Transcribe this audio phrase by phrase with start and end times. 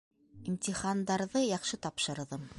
[0.51, 2.49] Имтихандарҙы яҡшы тапшырҙым.